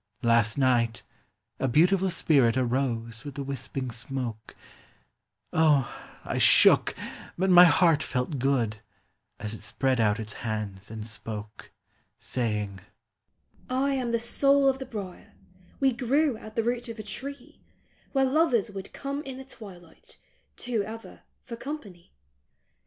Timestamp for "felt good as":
8.01-9.53